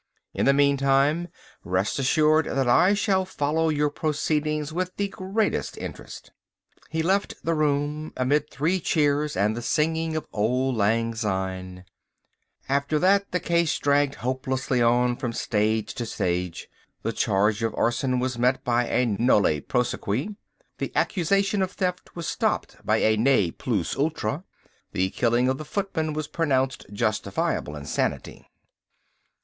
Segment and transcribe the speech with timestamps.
[0.33, 1.27] In the meantime,
[1.63, 6.31] rest assured that I shall follow your proceedings with the greatest interest."
[6.89, 11.83] He left the room amid three cheers and the singing of "Auld Lang Syne."
[12.67, 16.67] After that the case dragged hopeless on from stage to stage.
[17.03, 20.35] The charge of arson was met by a nolle prosequi.
[20.79, 24.45] The accusation of theft was stopped by a ne plus ultra.
[24.93, 28.47] The killing of the footman was pronounced justifiable insanity.